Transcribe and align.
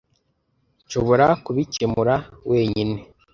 Nshobora 0.85 1.25
kubikemura 1.45 2.15
wenyine. 2.49 2.99